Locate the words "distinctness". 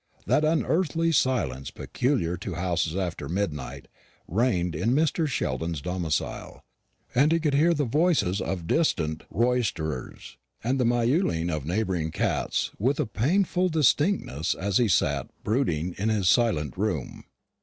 13.69-14.55